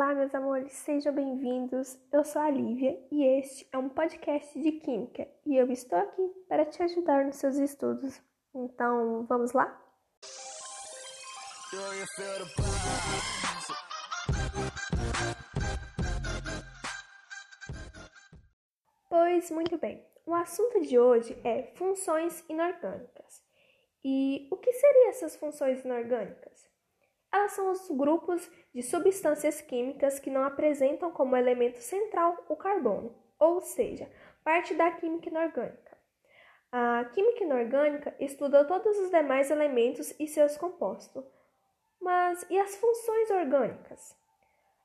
[0.00, 1.98] Olá, meus amores, sejam bem-vindos.
[2.12, 6.22] Eu sou a Lívia e este é um podcast de Química e eu estou aqui
[6.48, 8.22] para te ajudar nos seus estudos.
[8.54, 9.66] Então, vamos lá?
[19.10, 23.42] Pois muito bem, o assunto de hoje é funções inorgânicas.
[24.04, 26.67] E o que seriam essas funções inorgânicas?
[27.32, 33.14] Elas são os grupos de substâncias químicas que não apresentam como elemento central o carbono,
[33.38, 34.10] ou seja,
[34.42, 35.98] parte da química inorgânica.
[36.72, 41.24] A química inorgânica estuda todos os demais elementos e seus compostos.
[42.00, 44.16] Mas e as funções orgânicas?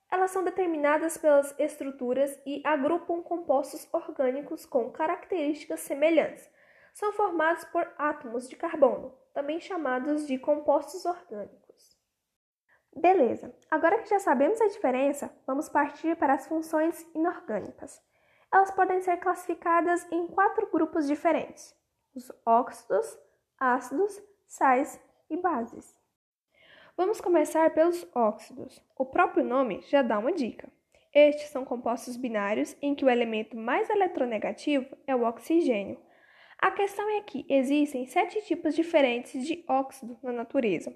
[0.09, 6.49] Elas são determinadas pelas estruturas e agrupam compostos orgânicos com características semelhantes.
[6.93, 11.92] São formados por átomos de carbono, também chamados de compostos orgânicos.
[12.95, 17.99] Beleza, agora que já sabemos a diferença, vamos partir para as funções inorgânicas.
[18.51, 21.75] Elas podem ser classificadas em quatro grupos diferentes:
[22.15, 23.17] os óxidos,
[23.59, 25.99] ácidos, sais e bases.
[26.95, 28.79] Vamos começar pelos óxidos.
[28.95, 30.71] O próprio nome já dá uma dica.
[31.11, 35.99] Estes são compostos binários em que o elemento mais eletronegativo é o oxigênio.
[36.59, 40.95] A questão é que existem sete tipos diferentes de óxido na natureza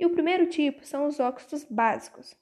[0.00, 2.34] e o primeiro tipo são os óxidos básicos.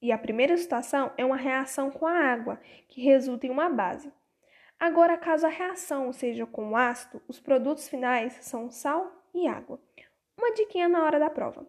[0.00, 4.12] E a primeira situação é uma reação com a água, que resulta em uma base.
[4.78, 9.80] Agora, caso a reação seja com ácido, os produtos finais são sal e água.
[10.38, 11.66] Uma diquinha na hora da prova.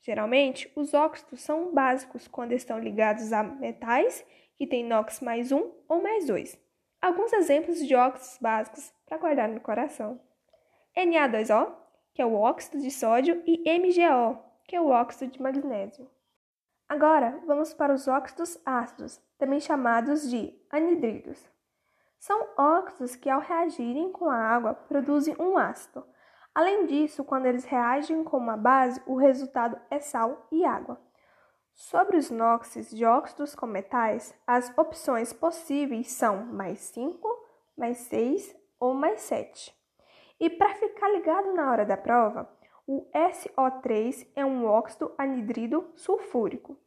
[0.00, 4.24] Geralmente, os óxidos são básicos quando estão ligados a metais
[4.56, 6.58] que têm NOx mais um ou mais dois.
[7.00, 10.18] Alguns exemplos de óxidos básicos para guardar no coração.
[10.96, 11.76] Na2O,
[12.12, 16.06] que é o óxido de sódio, e MgO, que é o óxido de magnésio.
[16.86, 21.42] Agora, vamos para os óxidos ácidos, também chamados de anidridos.
[22.18, 26.04] São óxidos que, ao reagirem com a água, produzem um ácido.
[26.54, 31.00] Além disso, quando eles reagem com uma base, o resultado é sal e água.
[31.72, 37.26] Sobre os NOxes de óxidos com metais, as opções possíveis são mais 5,
[37.76, 39.74] mais 6 ou mais 7.
[40.38, 42.57] E para ficar ligado na hora da prova,
[42.90, 46.80] o SO3 é um óxido anidrido sulfúrico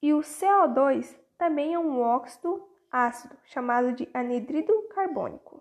[0.00, 5.60] e o CO2 também é um óxido ácido chamado de anidrido carbônico.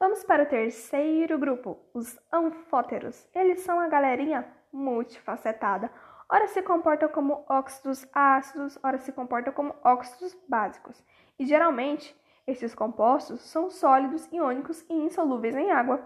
[0.00, 3.28] Vamos para o terceiro grupo, os anfóteros.
[3.32, 5.88] Eles são a galerinha multifacetada.
[6.28, 11.04] Ora se comportam como óxidos ácidos, ora se comportam como óxidos básicos.
[11.38, 16.04] E geralmente, esses compostos são sólidos, iônicos e insolúveis em água.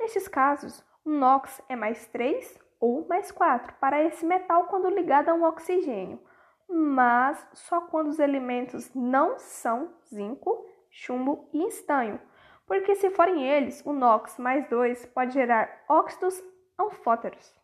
[0.00, 5.34] Nesses casos, NOx é mais 3 ou mais 4 para esse metal quando ligado a
[5.34, 6.20] um oxigênio,
[6.68, 12.20] mas só quando os elementos não são zinco, chumbo e estanho,
[12.66, 16.42] porque se forem eles, o NOx mais 2 pode gerar óxidos
[16.78, 17.54] anfóteros.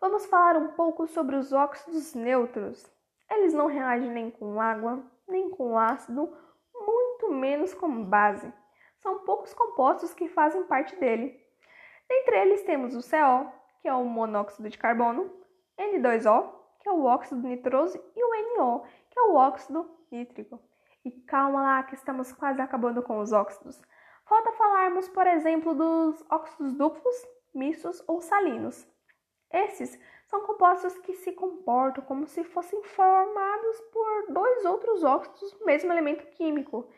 [0.00, 2.84] Vamos falar um pouco sobre os óxidos neutros.
[3.30, 6.36] Eles não reagem nem com água, nem com ácido,
[6.74, 8.52] muito menos com base.
[8.98, 11.40] São poucos compostos que fazem parte dele.
[12.08, 15.30] Dentre eles temos o CO, que é o monóxido de carbono,
[15.78, 20.60] N2O, que é o óxido nitroso, e o NO, que é o óxido nítrico.
[21.04, 23.80] E calma lá que estamos quase acabando com os óxidos.
[24.24, 27.16] Falta falarmos, por exemplo, dos óxidos duplos,
[27.54, 28.86] mistos ou salinos.
[29.52, 35.66] Esses são compostos que se comportam como se fossem formados por dois outros óxidos do
[35.66, 36.88] mesmo elemento químico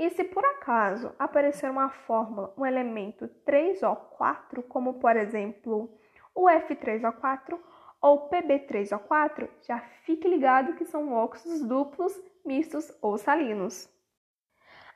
[0.00, 5.94] e se por acaso aparecer uma fórmula, um elemento 3O4, como por exemplo
[6.34, 7.60] o F3O4
[8.00, 13.90] ou PB3O4, já fique ligado que são óxidos duplos, mistos ou salinos.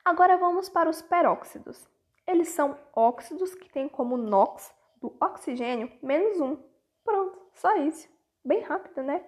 [0.03, 1.87] Agora vamos para os peróxidos.
[2.27, 6.57] Eles são óxidos que têm como NOx do oxigênio menos um.
[7.05, 8.09] Pronto, só isso.
[8.43, 9.23] Bem rápido, né?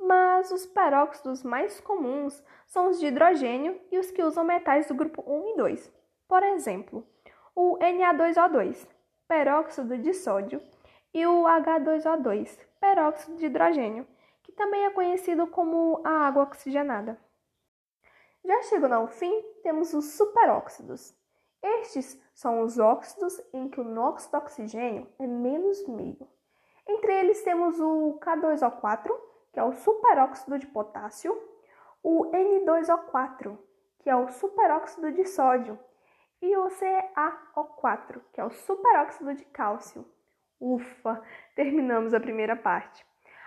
[0.00, 4.94] Mas os peróxidos mais comuns são os de hidrogênio e os que usam metais do
[4.94, 5.92] grupo 1 e 2.
[6.26, 7.06] Por exemplo,
[7.54, 8.86] o Na2O2,
[9.28, 10.62] peróxido de sódio,
[11.12, 14.06] e o H2O2, peróxido de hidrogênio,
[14.42, 17.18] que também é conhecido como a água oxigenada.
[18.44, 21.14] Já chegando ao fim, temos os superóxidos.
[21.62, 26.26] Estes são os óxidos em que o NOx do oxigênio é menos meio.
[26.88, 29.10] Entre eles temos o K2O4,
[29.52, 31.36] que é o superóxido de potássio,
[32.02, 33.58] o N2O4,
[33.98, 35.78] que é o superóxido de sódio,
[36.42, 40.06] e o CaO4, que é o superóxido de cálcio.
[40.58, 41.22] Ufa,
[41.54, 43.04] terminamos a primeira parte.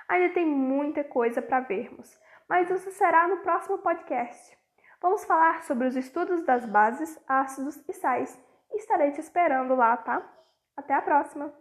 [0.08, 4.58] Ainda tem muita coisa para vermos, mas isso será no próximo podcast.
[5.02, 8.40] Vamos falar sobre os estudos das bases, ácidos e sais.
[8.74, 10.24] Estarei te esperando lá, tá?
[10.76, 11.54] Até a próxima!